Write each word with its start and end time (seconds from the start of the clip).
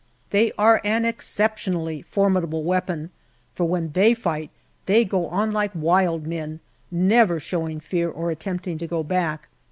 They 0.31 0.51
are 0.57 0.81
an 0.83 1.05
exceptionally 1.05 2.01
formidable 2.01 2.63
weapon, 2.63 3.11
for 3.53 3.65
when 3.65 3.91
they 3.91 4.15
fight 4.15 4.49
they 4.87 5.05
go 5.05 5.27
on 5.27 5.51
like 5.51 5.69
wild 5.75 6.25
men, 6.25 6.59
never 6.89 7.39
showing 7.39 7.79
fear 7.79 8.09
or 8.09 8.31
attempting 8.31 8.79
to 8.79 8.87
go 8.87 9.03
back. 9.03 9.47